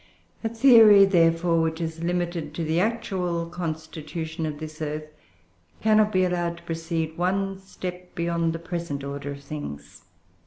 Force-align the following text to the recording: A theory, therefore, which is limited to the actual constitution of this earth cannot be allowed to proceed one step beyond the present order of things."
A 0.43 0.49
theory, 0.49 1.05
therefore, 1.05 1.61
which 1.61 1.79
is 1.79 2.01
limited 2.01 2.55
to 2.55 2.63
the 2.63 2.79
actual 2.79 3.45
constitution 3.45 4.47
of 4.47 4.57
this 4.57 4.81
earth 4.81 5.05
cannot 5.79 6.11
be 6.11 6.23
allowed 6.25 6.57
to 6.57 6.63
proceed 6.63 7.19
one 7.19 7.59
step 7.59 8.15
beyond 8.15 8.53
the 8.53 8.57
present 8.57 9.03
order 9.03 9.33
of 9.33 9.43
things." 9.43 10.05